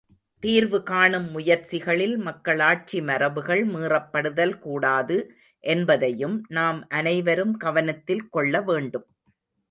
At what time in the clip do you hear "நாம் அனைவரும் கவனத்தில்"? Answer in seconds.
6.49-8.25